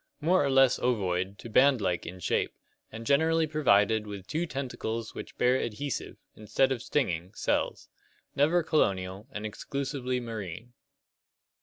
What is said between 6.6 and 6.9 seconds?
of